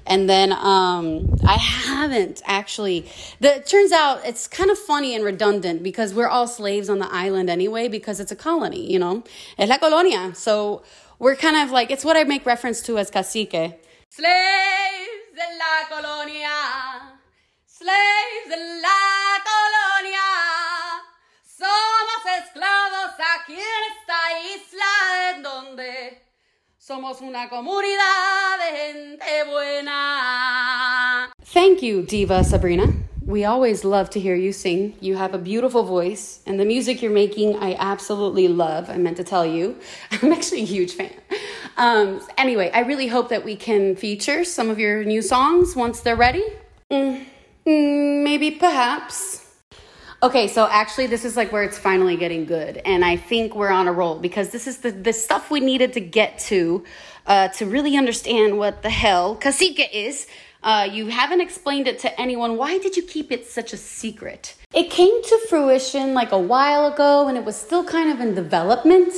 And 0.10 0.28
then 0.28 0.52
um, 0.52 1.36
I 1.46 1.54
haven't 1.54 2.42
actually. 2.46 3.06
The, 3.40 3.58
it 3.58 3.68
turns 3.68 3.92
out 3.92 4.26
it's 4.26 4.48
kind 4.48 4.72
of 4.72 4.78
funny 4.78 5.14
and 5.16 5.24
redundant 5.24 5.84
because 5.84 6.16
we're 6.16 6.28
all 6.28 6.48
slaves 6.48 6.90
on 6.90 6.98
the 6.98 7.08
island 7.14 7.48
anyway 7.48 7.88
because 7.88 8.20
it's 8.20 8.32
a 8.32 8.36
colony, 8.36 8.92
you 8.92 8.98
know? 8.98 9.24
Es 9.60 9.70
la 9.70 9.78
colonia. 9.78 10.34
So 10.34 10.82
we're 11.20 11.36
kind 11.36 11.58
of 11.58 11.70
like, 11.70 11.92
it's 11.92 12.04
what 12.04 12.18
I 12.18 12.24
make 12.24 12.44
reference 12.46 12.82
to 12.84 12.98
as 12.98 13.12
cacique. 13.12 13.52
Slaves 14.10 15.20
de 15.36 15.48
la 15.62 15.88
colonia. 15.88 16.58
Slaves 17.68 18.50
de 18.50 18.58
la 18.82 19.38
colonia. 19.46 20.28
Somos 21.46 22.22
esclavos 22.40 23.14
aquí 23.36 23.54
en 23.54 23.84
esta 23.92 24.22
isla 24.56 25.36
en 25.36 25.44
donde 25.44 26.29
somos 26.80 27.22
una 27.22 27.50
comunidad 27.50 28.58
de 28.58 28.78
gente 28.78 29.44
buena. 29.52 31.30
Thank 31.54 31.84
you, 31.84 32.04
Diva 32.04 32.44
Sabrina. 32.44 32.94
We 33.26 33.44
always 33.44 33.84
love 33.84 34.10
to 34.12 34.20
hear 34.20 34.34
you 34.34 34.54
sing. 34.54 34.96
You 35.02 35.18
have 35.18 35.34
a 35.34 35.38
beautiful 35.38 35.84
voice, 35.84 36.40
and 36.48 36.60
the 36.60 36.66
music 36.66 37.02
you're 37.02 37.12
making, 37.12 37.58
I 37.58 37.76
absolutely 37.78 38.48
love. 38.48 38.90
I 38.90 38.98
meant 38.98 39.18
to 39.18 39.24
tell 39.24 39.46
you. 39.46 39.76
I'm 40.12 40.32
actually 40.32 40.62
a 40.62 40.66
huge 40.66 40.94
fan. 40.94 41.12
Um, 41.78 42.22
anyway, 42.38 42.72
I 42.74 42.80
really 42.80 43.08
hope 43.08 43.30
that 43.30 43.44
we 43.44 43.56
can 43.56 43.96
feature 43.96 44.44
some 44.46 44.70
of 44.70 44.80
your 44.80 45.04
new 45.04 45.22
songs 45.22 45.76
once 45.76 46.00
they're 46.00 46.16
ready. 46.16 46.44
Mm, 46.90 47.26
mm, 47.68 48.24
maybe, 48.24 48.52
perhaps. 48.52 49.49
Okay, 50.22 50.50
so 50.50 50.68
actually, 50.70 51.08
this 51.08 51.24
is 51.24 51.38
like 51.38 51.54
where 51.54 51.64
it's 51.64 51.78
finally 51.78 52.18
getting 52.18 52.44
good, 52.44 52.82
and 52.84 53.06
I 53.06 53.16
think 53.16 53.56
we're 53.56 53.70
on 53.72 53.88
a 53.88 53.94
roll 53.94 54.20
because 54.20 54.50
this 54.50 54.68
is 54.68 54.80
the 54.80 54.92
the 54.92 55.14
stuff 55.14 55.50
we 55.50 55.62
needed 55.62 55.94
to 55.94 56.02
get 56.02 56.38
to 56.50 56.84
uh, 57.26 57.48
to 57.50 57.66
really 57.66 57.96
understand 57.96 58.58
what 58.58 58.82
the 58.82 58.90
hell 58.90 59.36
cacique 59.36 59.90
is. 59.94 60.28
Uh, 60.62 60.90
you 60.92 61.08
haven't 61.08 61.40
explained 61.40 61.88
it 61.88 62.00
to 62.00 62.20
anyone. 62.20 62.58
Why 62.58 62.80
did 62.80 62.98
you 62.98 63.04
keep 63.04 63.32
it 63.32 63.48
such 63.48 63.72
a 63.72 63.78
secret? 63.78 64.56
It 64.74 64.90
came 64.90 65.24
to 65.24 65.40
fruition 65.48 66.14
like 66.14 66.34
a 66.34 66.38
while 66.54 66.92
ago, 66.94 67.30
and 67.30 67.38
it 67.38 67.46
was 67.46 67.56
still 67.56 67.86
kind 67.86 68.12
of 68.12 68.20
in 68.20 68.36
development. 68.36 69.14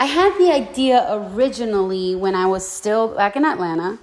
I 0.00 0.06
had 0.06 0.36
the 0.38 0.50
idea 0.50 1.06
originally 1.08 2.16
when 2.16 2.34
I 2.34 2.46
was 2.46 2.66
still 2.66 3.14
back 3.14 3.36
in 3.36 3.44
Atlanta, 3.44 4.00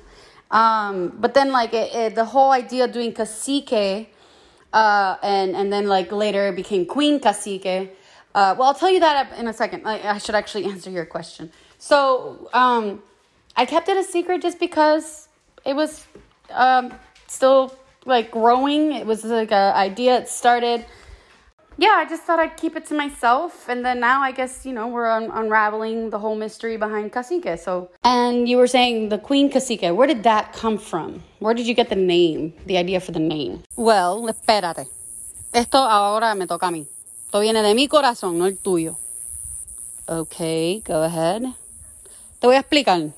um, 0.52 1.18
but 1.20 1.34
then 1.34 1.52
like 1.52 1.74
it, 1.74 1.94
it, 1.94 2.16
the 2.16 2.24
whole 2.24 2.52
idea 2.52 2.86
of 2.86 2.94
doing 2.94 3.12
cacique 3.12 4.08
uh, 4.74 5.18
and 5.24 5.56
and 5.56 5.72
then 5.72 5.88
like 5.88 6.12
later 6.12 6.52
became 6.52 6.86
Queen 6.86 7.20
Cacique. 7.20 7.92
Uh, 8.36 8.56
well, 8.58 8.68
I'll 8.68 8.74
tell 8.74 8.92
you 8.92 9.00
that 9.00 9.38
in 9.38 9.48
a 9.48 9.54
second. 9.54 9.88
I, 9.88 10.16
I 10.16 10.18
should 10.18 10.36
actually 10.36 10.66
answer 10.74 10.90
your 10.90 11.06
question. 11.06 11.52
So 11.78 12.50
um, 12.54 13.02
I 13.56 13.66
kept 13.66 13.90
it 13.90 13.98
a 13.98 14.04
secret 14.04 14.42
just 14.42 14.60
because 14.60 15.28
it 15.66 15.76
was 15.76 16.06
um, 16.52 16.94
still 17.28 17.76
like 18.06 18.32
growing. 18.32 18.94
It 18.94 19.06
was 19.06 19.24
like 19.24 19.52
an 19.52 19.76
idea. 19.76 20.20
It 20.20 20.30
started 20.30 20.86
yeah, 21.80 21.96
I 21.96 22.06
just 22.06 22.24
thought 22.24 22.40
I'd 22.40 22.58
keep 22.58 22.76
it 22.76 22.86
to 22.88 22.94
myself. 22.94 23.70
And 23.70 23.86
then 23.86 24.00
now 24.00 24.22
I 24.22 24.32
guess, 24.32 24.66
you 24.66 24.74
know, 24.74 24.88
we're 24.88 25.10
un- 25.10 25.32
unraveling 25.34 26.10
the 26.10 26.20
whole 26.20 26.36
mystery 26.36 26.78
behind 26.78 27.12
Cacique. 27.12 27.58
So, 27.58 27.90
and 28.04 28.48
you 28.50 28.58
were 28.58 28.68
saying 28.68 29.10
the 29.10 29.18
Queen 29.18 29.50
Cacique, 29.50 29.96
where 29.96 30.08
did 30.08 30.24
that 30.24 30.54
come 30.54 30.78
from? 30.78 31.24
Where 31.40 31.54
did 31.54 31.68
you 31.68 31.74
get 31.74 31.90
the 31.90 31.96
name, 31.96 32.54
the 32.66 32.78
idea 32.78 33.00
for 33.00 33.14
the 33.14 33.20
name? 33.20 33.64
Well, 33.78 34.28
espérate. 34.28 34.88
Esto 35.54 35.78
ahora 35.78 36.36
me 36.36 36.46
toca 36.46 36.68
a 36.68 36.72
mí. 36.72 36.86
Esto 37.26 37.40
viene 37.40 37.62
de 37.62 37.74
mi 37.74 37.88
corazón, 37.88 38.38
no 38.38 38.46
el 38.46 38.58
tuyo. 38.58 38.98
Okay, 40.08 40.82
go 40.86 41.04
ahead. 41.04 41.44
Te 42.40 42.48
voy 42.48 42.56
a 42.56 42.60
explicar. 42.60 43.14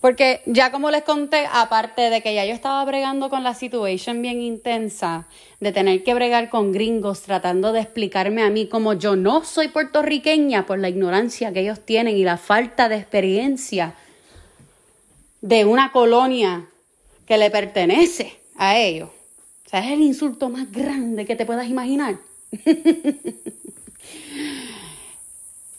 Porque 0.00 0.42
ya 0.46 0.70
como 0.70 0.90
les 0.90 1.02
conté, 1.02 1.48
aparte 1.52 2.02
de 2.10 2.22
que 2.22 2.32
ya 2.32 2.44
yo 2.44 2.52
estaba 2.52 2.84
bregando 2.84 3.30
con 3.30 3.42
la 3.42 3.54
situación 3.54 4.22
bien 4.22 4.40
intensa, 4.40 5.26
de 5.58 5.72
tener 5.72 6.04
que 6.04 6.14
bregar 6.14 6.50
con 6.50 6.70
gringos 6.70 7.22
tratando 7.22 7.72
de 7.72 7.80
explicarme 7.80 8.42
a 8.42 8.50
mí 8.50 8.68
como 8.68 8.92
yo 8.92 9.16
no 9.16 9.44
soy 9.44 9.68
puertorriqueña 9.68 10.66
por 10.66 10.78
la 10.78 10.88
ignorancia 10.88 11.52
que 11.52 11.60
ellos 11.60 11.80
tienen 11.80 12.16
y 12.16 12.22
la 12.22 12.36
falta 12.36 12.88
de 12.88 12.96
experiencia 12.96 13.94
de 15.40 15.64
una 15.64 15.90
colonia 15.90 16.66
que 17.26 17.36
le 17.36 17.50
pertenece 17.50 18.38
a 18.56 18.78
ellos. 18.78 19.10
O 19.66 19.68
sea, 19.68 19.80
es 19.80 19.90
el 19.90 20.00
insulto 20.00 20.48
más 20.48 20.70
grande 20.70 21.26
que 21.26 21.34
te 21.34 21.44
puedas 21.44 21.68
imaginar. 21.68 22.18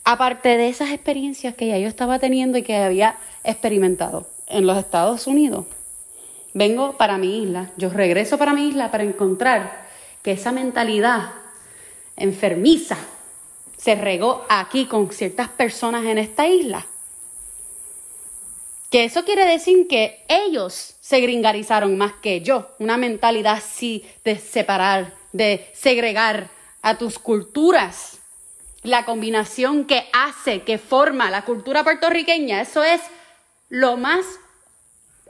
aparte 0.04 0.56
de 0.56 0.68
esas 0.68 0.90
experiencias 0.90 1.54
que 1.54 1.68
ya 1.68 1.78
yo 1.78 1.88
estaba 1.88 2.18
teniendo 2.18 2.58
y 2.58 2.62
que 2.62 2.76
había 2.76 3.16
experimentado 3.44 4.26
en 4.46 4.66
los 4.66 4.76
Estados 4.78 5.26
Unidos, 5.26 5.66
vengo 6.54 6.96
para 6.96 7.18
mi 7.18 7.42
isla, 7.42 7.70
yo 7.76 7.90
regreso 7.90 8.38
para 8.38 8.52
mi 8.52 8.68
isla 8.68 8.90
para 8.90 9.04
encontrar 9.04 9.88
que 10.22 10.32
esa 10.32 10.52
mentalidad 10.52 11.30
enfermiza 12.16 12.98
se 13.76 13.94
regó 13.94 14.44
aquí 14.48 14.84
con 14.86 15.10
ciertas 15.10 15.48
personas 15.48 16.04
en 16.04 16.18
esta 16.18 16.46
isla. 16.46 16.86
Que 18.90 19.04
eso 19.04 19.24
quiere 19.24 19.46
decir 19.46 19.86
que 19.88 20.22
ellos 20.28 20.96
se 21.00 21.20
gringarizaron 21.20 21.96
más 21.96 22.12
que 22.14 22.42
yo. 22.42 22.72
Una 22.78 22.96
mentalidad 22.96 23.54
así 23.54 24.04
de 24.24 24.36
separar, 24.36 25.14
de 25.32 25.70
segregar 25.72 26.50
a 26.82 26.98
tus 26.98 27.18
culturas 27.18 28.19
la 28.82 29.04
combinación 29.04 29.84
que 29.84 30.08
hace, 30.12 30.62
que 30.62 30.78
forma 30.78 31.30
la 31.30 31.44
cultura 31.44 31.84
puertorriqueña, 31.84 32.60
eso 32.60 32.82
es 32.82 33.00
lo 33.68 33.96
más, 33.96 34.24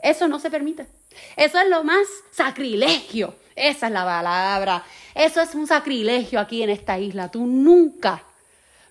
eso 0.01 0.27
no 0.27 0.39
se 0.39 0.49
permite. 0.49 0.87
Eso 1.35 1.59
es 1.59 1.69
lo 1.69 1.83
más 1.83 2.07
sacrilegio. 2.31 3.35
Esa 3.55 3.87
es 3.87 3.93
la 3.93 4.05
palabra. 4.05 4.83
Eso 5.13 5.41
es 5.41 5.53
un 5.55 5.67
sacrilegio 5.67 6.39
aquí 6.39 6.63
en 6.63 6.69
esta 6.69 6.97
isla. 6.97 7.29
Tú 7.29 7.45
nunca, 7.45 8.23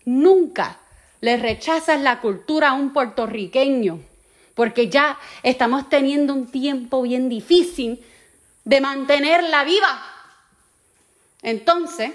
nunca 0.05 0.79
le 1.21 1.37
rechazas 1.37 2.01
la 2.01 2.21
cultura 2.21 2.71
a 2.71 2.73
un 2.75 2.93
puertorriqueño, 2.93 4.01
porque 4.55 4.89
ya 4.89 5.19
estamos 5.43 5.89
teniendo 5.89 6.33
un 6.35 6.51
tiempo 6.51 7.03
bien 7.03 7.29
difícil 7.29 8.05
de 8.65 8.81
mantenerla 8.81 9.65
viva. 9.65 10.03
Entonces, 11.43 12.13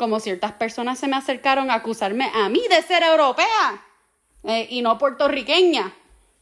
como 0.00 0.18
ciertas 0.18 0.52
personas 0.52 0.98
se 0.98 1.08
me 1.08 1.16
acercaron 1.16 1.70
a 1.70 1.74
acusarme 1.74 2.32
a 2.34 2.48
mí 2.48 2.62
de 2.70 2.80
ser 2.80 3.02
europea 3.02 3.84
eh, 4.44 4.66
y 4.70 4.80
no 4.80 4.96
puertorriqueña. 4.96 5.92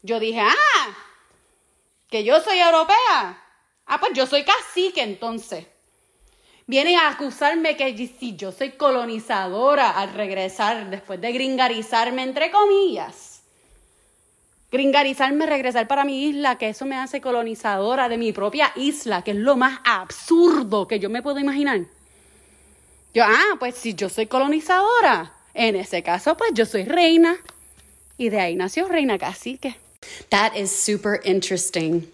Yo 0.01 0.21
dije, 0.21 0.39
ah, 0.39 0.97
que 2.09 2.23
yo 2.23 2.41
soy 2.41 2.61
europea. 2.61 3.43
Ah, 3.85 3.99
pues 3.99 4.13
yo 4.15 4.29
soy 4.29 4.45
cacique 4.45 5.03
entonces. 5.03 5.67
Vienen 6.69 7.01
a 7.01 7.09
acusarme 7.09 7.77
que 7.77 7.97
si 8.07 8.37
yo 8.37 8.53
soy 8.53 8.71
colonizadora 8.71 9.91
al 9.91 10.15
regresar, 10.15 10.89
después 10.89 11.21
de 11.21 11.33
gringarizarme, 11.33 12.23
entre 12.23 12.53
comillas. 12.53 13.43
Gringarizarme, 14.71 15.47
regresar 15.47 15.89
para 15.89 16.05
mi 16.05 16.27
isla, 16.27 16.59
que 16.59 16.69
eso 16.69 16.87
me 16.87 16.95
hace 16.95 17.21
colonizadora 17.21 18.09
de 18.09 18.19
mi 18.19 18.33
propia 18.33 18.71
isla, 18.77 19.23
que 19.23 19.33
es 19.33 19.37
lo 19.37 19.57
más 19.57 19.81
absurdo 19.85 20.87
que 20.87 21.01
yo 21.01 21.11
me 21.11 21.23
puedo 21.23 21.41
imaginar. 21.41 21.98
Yo, 23.19 23.25
ah, 23.27 23.57
pues 23.59 23.75
si 23.75 23.95
yo 23.95 24.09
soy 24.09 24.27
colonizadora, 24.27 25.33
en 25.53 25.75
ese 25.75 26.05
caso, 26.05 26.37
pues 26.37 26.53
yo 26.55 26.65
soy 26.65 26.85
reina. 26.85 27.37
Y 28.17 28.29
de 28.29 28.39
ahí 28.39 28.55
nació 28.55 28.87
Reina 28.87 29.19
Cacique. 29.19 29.75
That 30.31 30.55
is 30.55 30.71
super 30.71 31.21
interesting. 31.25 32.07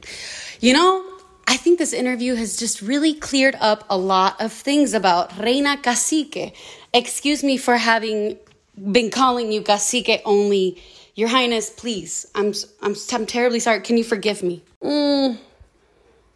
You 0.61 0.73
know, 0.73 1.05
I 1.47 1.59
think 1.59 1.79
this 1.79 1.93
interview 1.93 2.37
has 2.37 2.57
just 2.57 2.81
really 2.81 3.13
cleared 3.13 3.55
up 3.61 3.85
a 3.91 3.99
lot 3.99 4.41
of 4.41 4.51
things 4.51 4.95
about 4.95 5.39
Reina 5.39 5.77
Cacique. 5.77 6.55
Excuse 6.95 7.45
me 7.45 7.59
for 7.59 7.77
having 7.77 8.39
been 8.75 9.11
calling 9.11 9.53
you 9.53 9.61
Cacique 9.61 10.23
only. 10.25 10.83
Your 11.17 11.29
Highness, 11.29 11.69
please. 11.69 12.27
I'm, 12.35 12.55
I'm, 12.81 12.97
I'm 13.13 13.27
terribly 13.27 13.61
sorry. 13.61 13.83
Can 13.83 13.99
you 13.99 14.05
forgive 14.05 14.43
me? 14.43 14.63
Mm, 14.83 15.37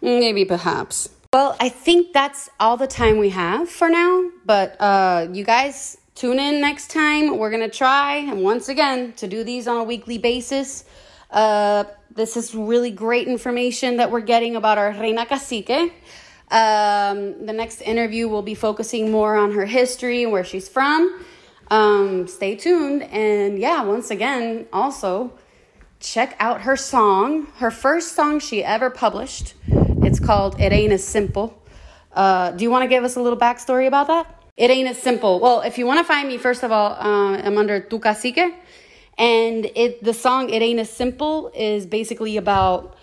maybe, 0.02 0.44
perhaps. 0.44 1.08
Well, 1.34 1.58
I 1.60 1.68
think 1.68 2.14
that's 2.14 2.48
all 2.58 2.78
the 2.78 2.86
time 2.86 3.18
we 3.18 3.28
have 3.28 3.68
for 3.68 3.90
now. 3.90 4.30
But 4.46 4.80
uh, 4.80 5.28
you 5.30 5.44
guys 5.44 5.98
tune 6.14 6.38
in 6.38 6.62
next 6.62 6.90
time. 6.90 7.36
We're 7.36 7.50
going 7.50 7.68
to 7.68 7.76
try, 7.76 8.16
and 8.16 8.42
once 8.42 8.70
again, 8.70 9.12
to 9.18 9.28
do 9.28 9.44
these 9.44 9.68
on 9.68 9.76
a 9.76 9.84
weekly 9.84 10.16
basis. 10.16 10.86
Uh, 11.30 11.84
this 12.14 12.38
is 12.38 12.54
really 12.54 12.90
great 12.90 13.28
information 13.28 13.98
that 13.98 14.10
we're 14.10 14.22
getting 14.22 14.56
about 14.56 14.78
our 14.78 14.90
Reina 14.92 15.26
Cacique. 15.26 15.92
Um, 16.50 17.44
the 17.44 17.52
next 17.52 17.82
interview 17.82 18.26
will 18.26 18.40
be 18.40 18.54
focusing 18.54 19.10
more 19.10 19.36
on 19.36 19.52
her 19.52 19.66
history 19.66 20.22
and 20.22 20.32
where 20.32 20.44
she's 20.44 20.66
from. 20.66 21.22
Um, 21.70 22.26
stay 22.26 22.56
tuned. 22.56 23.02
And 23.02 23.58
yeah, 23.58 23.82
once 23.82 24.10
again, 24.10 24.66
also 24.72 25.34
check 26.00 26.36
out 26.40 26.62
her 26.62 26.74
song, 26.74 27.48
her 27.56 27.70
first 27.70 28.14
song 28.16 28.40
she 28.40 28.64
ever 28.64 28.88
published. 28.88 29.52
It's 30.08 30.18
called 30.18 30.58
It 30.58 30.72
Ain't 30.72 30.90
As 30.90 31.04
Simple. 31.04 31.62
Uh, 32.14 32.52
do 32.52 32.64
you 32.64 32.70
want 32.70 32.82
to 32.82 32.88
give 32.88 33.04
us 33.04 33.16
a 33.16 33.20
little 33.20 33.38
backstory 33.38 33.86
about 33.86 34.06
that? 34.06 34.42
It 34.56 34.70
ain't 34.70 34.88
as 34.88 34.96
simple. 34.96 35.38
Well, 35.38 35.60
if 35.60 35.76
you 35.76 35.84
want 35.84 35.98
to 35.98 36.04
find 36.04 36.26
me, 36.26 36.38
first 36.38 36.62
of 36.62 36.72
all, 36.72 36.92
uh, 36.92 37.36
I'm 37.36 37.58
under 37.58 37.78
Tu 37.78 37.98
Cacique. 37.98 38.54
And 39.18 39.66
it 39.76 40.02
the 40.02 40.14
song 40.14 40.48
It 40.48 40.62
Ain't 40.62 40.80
As 40.80 40.88
Simple 40.88 41.52
is 41.54 41.84
basically 41.84 42.38
about 42.38 42.96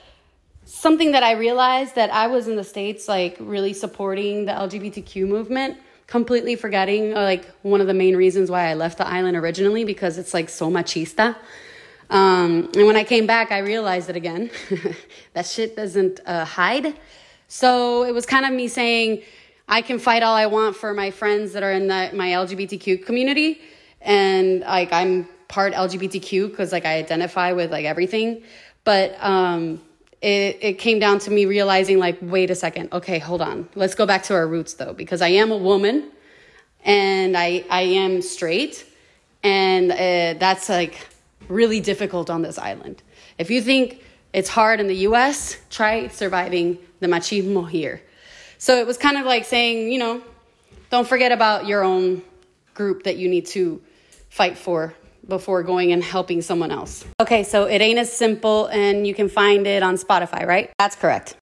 something 0.64 1.12
that 1.12 1.22
I 1.22 1.34
realized 1.34 1.94
that 1.94 2.12
I 2.12 2.26
was 2.26 2.48
in 2.48 2.56
the 2.56 2.64
States, 2.64 3.08
like 3.08 3.38
really 3.40 3.74
supporting 3.74 4.46
the 4.46 4.54
LGBTQ 4.54 5.28
movement, 5.28 5.78
completely 6.08 6.56
forgetting 6.56 7.14
like 7.14 7.46
one 7.62 7.82
of 7.82 7.88
the 7.88 7.94
main 7.94 8.16
reasons 8.16 8.50
why 8.50 8.72
I 8.72 8.74
left 8.74 8.98
the 8.98 9.08
island 9.08 9.38
originally 9.38 9.84
because 9.84 10.18
it's 10.18 10.34
like 10.34 10.50
so 10.50 10.72
machista. 10.72 11.36
Um, 12.10 12.70
and 12.76 12.86
when 12.86 12.96
I 12.96 13.04
came 13.04 13.26
back, 13.26 13.52
I 13.52 13.60
realized 13.60 14.10
it 14.10 14.16
again. 14.16 14.52
that 15.34 15.46
shit 15.46 15.76
doesn't 15.76 16.20
uh, 16.26 16.46
hide. 16.46 16.96
So 17.48 18.04
it 18.04 18.14
was 18.14 18.26
kind 18.26 18.46
of 18.46 18.54
me 18.54 18.68
saying, 18.68 19.24
I 19.68 19.82
can 19.82 19.98
fight 19.98 20.22
all 20.24 20.36
I 20.36 20.46
want 20.46 20.76
for 20.76 20.94
my 20.94 21.12
friends 21.12 21.54
that 21.54 21.64
are 21.64 21.72
in 21.72 21.88
the, 21.88 22.12
my 22.14 22.30
LGBTQ 22.30 23.06
community. 23.06 23.62
And 24.02 24.62
like, 24.62 24.94
I'm 24.94 25.28
part 25.48 25.74
LGBTQ 25.74 26.50
because 26.50 26.72
like 26.72 26.86
I 26.86 26.98
identify 26.98 27.52
with 27.54 27.72
like 27.72 27.86
everything. 27.86 28.44
But, 28.84 29.16
um, 29.20 29.82
it, 30.22 30.58
it 30.62 30.74
came 30.80 31.00
down 31.00 31.20
to 31.20 31.32
me 31.32 31.46
realizing 31.46 32.00
like, 32.00 32.18
wait 32.22 32.50
a 32.50 32.56
second. 32.56 32.92
Okay, 32.94 33.20
hold 33.20 33.42
on. 33.42 33.68
Let's 33.76 33.96
go 33.96 34.06
back 34.06 34.24
to 34.24 34.34
our 34.34 34.48
roots 34.48 34.74
though, 34.74 34.94
because 34.94 35.22
I 35.22 35.30
am 35.30 35.52
a 35.52 35.58
woman 35.58 36.12
and 36.84 37.36
I, 37.38 37.64
I 37.70 37.82
am 37.82 38.22
straight. 38.22 38.86
And 39.44 39.92
uh, 39.92 40.40
that's 40.40 40.70
like, 40.70 41.08
really 41.48 41.80
difficult 41.80 42.30
on 42.30 42.42
this 42.42 42.58
island. 42.58 43.04
If 43.38 43.50
you 43.50 43.62
think 43.62 44.02
it's 44.34 44.50
hard 44.50 44.80
in 44.80 44.88
the 44.88 44.96
US, 45.08 45.58
try 45.70 46.08
surviving 46.08 46.78
the 47.00 47.08
machismo 47.08 47.70
here. 47.70 48.02
So 48.58 48.78
it 48.78 48.88
was 48.88 48.98
kind 48.98 49.18
of 49.18 49.26
like 49.26 49.46
saying, 49.46 49.92
you 49.92 50.00
know, 50.00 50.22
don't 50.90 51.08
forget 51.08 51.32
about 51.32 51.68
your 51.68 51.84
own 51.84 52.22
group 52.74 53.04
that 53.04 53.18
you 53.18 53.30
need 53.30 53.46
to 53.48 53.82
fight 54.30 54.58
for 54.58 54.94
before 55.28 55.64
going 55.64 55.92
and 55.92 56.04
helping 56.04 56.42
someone 56.42 56.72
else. 56.72 57.06
Okay, 57.22 57.44
so 57.44 57.66
it 57.66 57.82
ain't 57.82 58.00
as 58.00 58.12
simple, 58.12 58.68
and 58.68 59.08
you 59.08 59.16
can 59.16 59.30
find 59.30 59.66
it 59.66 59.82
on 59.82 59.96
Spotify, 59.96 60.46
right? 60.46 60.72
That's 60.78 60.96
correct. 60.96 61.36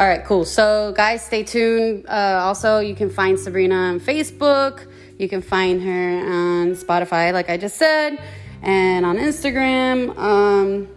All 0.00 0.06
right, 0.06 0.24
cool. 0.24 0.46
So, 0.46 0.94
guys, 0.96 1.22
stay 1.22 1.42
tuned. 1.42 2.06
Uh, 2.08 2.40
also, 2.42 2.78
you 2.78 2.94
can 2.94 3.10
find 3.10 3.38
Sabrina 3.38 3.74
on 3.74 4.00
Facebook. 4.00 4.90
You 5.18 5.28
can 5.28 5.42
find 5.42 5.82
her 5.82 6.18
on 6.20 6.74
Spotify, 6.74 7.34
like 7.34 7.50
I 7.50 7.58
just 7.58 7.76
said, 7.76 8.18
and 8.62 9.04
on 9.04 9.18
Instagram. 9.18 10.16
Um, 10.16 10.88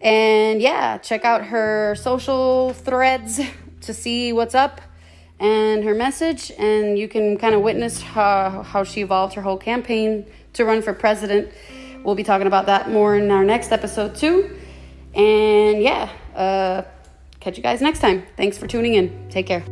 and 0.00 0.62
yeah, 0.62 0.96
check 0.96 1.26
out 1.26 1.44
her 1.44 1.96
social 1.96 2.72
threads 2.72 3.42
to 3.82 3.92
see 3.92 4.32
what's 4.32 4.54
up 4.54 4.80
and 5.38 5.84
her 5.84 5.94
message. 5.94 6.50
And 6.58 6.98
you 6.98 7.08
can 7.08 7.36
kind 7.36 7.54
of 7.54 7.60
witness 7.60 8.00
how, 8.00 8.62
how 8.62 8.84
she 8.84 9.02
evolved 9.02 9.34
her 9.34 9.42
whole 9.42 9.58
campaign 9.58 10.24
to 10.54 10.64
run 10.64 10.80
for 10.80 10.94
president. 10.94 11.52
We'll 12.02 12.14
be 12.14 12.24
talking 12.24 12.46
about 12.46 12.64
that 12.64 12.88
more 12.88 13.18
in 13.18 13.30
our 13.30 13.44
next 13.44 13.70
episode, 13.70 14.14
too. 14.14 14.58
And 15.14 15.82
yeah, 15.82 16.08
uh, 16.34 16.84
Catch 17.46 17.58
you 17.58 17.62
guys 17.62 17.80
next 17.80 18.00
time. 18.00 18.26
Thanks 18.36 18.58
for 18.58 18.66
tuning 18.66 18.94
in. 18.94 19.28
Take 19.28 19.46
care. 19.46 19.62